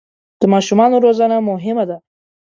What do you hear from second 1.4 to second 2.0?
مهمه ده.